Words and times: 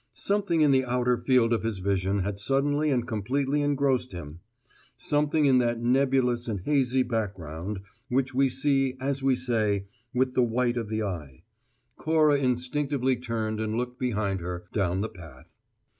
Something 0.15 0.61
in 0.61 0.71
the 0.71 0.83
outer 0.83 1.15
field 1.15 1.53
of 1.53 1.61
his 1.61 1.77
vision 1.77 2.21
had 2.23 2.39
suddenly 2.39 2.89
and 2.89 3.07
completely 3.07 3.61
engrossed 3.61 4.13
him; 4.13 4.39
something 4.97 5.45
in 5.45 5.59
that 5.59 5.79
nebulous 5.79 6.47
and 6.47 6.59
hazy 6.61 7.03
background 7.03 7.81
which 8.09 8.33
we 8.33 8.49
see, 8.49 8.97
as 8.99 9.21
we 9.21 9.35
say, 9.35 9.85
with 10.11 10.33
the 10.33 10.41
white 10.41 10.75
of 10.75 10.89
the 10.89 11.03
eye. 11.03 11.43
Cora 11.97 12.39
instinctively 12.39 13.15
turned 13.15 13.59
and 13.59 13.75
looked 13.75 13.99
behind 13.99 14.39
her, 14.41 14.65
down 14.73 15.01
the 15.01 15.07
path. 15.09 15.53